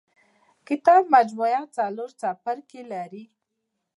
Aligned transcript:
کتاب 0.67 1.03
مجموعه 1.15 1.61
څلور 1.77 2.09
څپرکي 2.19 2.81
لري. 2.91 3.23